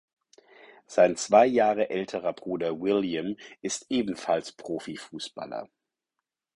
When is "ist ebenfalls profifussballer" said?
3.61-5.69